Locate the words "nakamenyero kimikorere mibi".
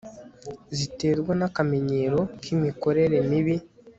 1.39-3.55